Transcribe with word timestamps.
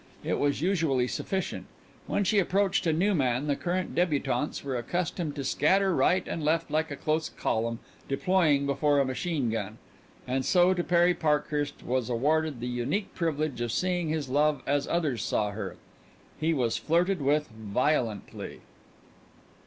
It 0.23 0.39
was 0.39 0.61
usually 0.63 1.07
sufficient. 1.07 1.67
When 2.07 2.23
she 2.23 2.39
approached 2.39 2.87
a 2.87 2.91
new 2.91 3.13
man 3.13 3.45
the 3.45 3.55
current 3.55 3.93
débutantes 3.93 4.63
were 4.63 4.75
accustomed 4.75 5.35
to 5.35 5.43
scatter 5.43 5.93
right 5.93 6.27
and 6.27 6.43
left 6.43 6.71
like 6.71 6.89
a 6.89 6.95
close 6.95 7.29
column 7.29 7.77
deploying 8.09 8.65
before 8.65 8.97
a 8.99 9.05
machine 9.05 9.51
gun. 9.51 9.77
And 10.27 10.43
so 10.43 10.73
to 10.73 10.83
Perry 10.83 11.13
Parkhurst 11.13 11.83
was 11.83 12.09
awarded 12.09 12.61
the 12.61 12.67
unique 12.67 13.13
privilege 13.13 13.61
of 13.61 13.71
seeing 13.71 14.09
his 14.09 14.27
love 14.27 14.63
as 14.65 14.87
others 14.87 15.23
saw 15.23 15.51
her. 15.51 15.75
He 16.39 16.51
was 16.51 16.77
flirted 16.77 17.21
with 17.21 17.49
violently! 17.49 18.61